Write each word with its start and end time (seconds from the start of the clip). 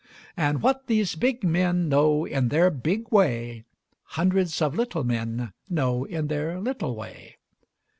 And 0.35 0.63
what 0.63 0.87
these 0.87 1.13
big 1.13 1.43
men 1.43 1.87
know 1.87 2.25
in 2.25 2.47
their 2.47 2.71
big 2.71 3.11
way, 3.11 3.65
hundreds 4.17 4.59
of 4.59 4.73
little 4.73 5.03
men 5.03 5.53
know 5.69 6.05
in 6.05 6.25
their 6.25 6.59
little 6.59 6.95
way. 6.95 7.37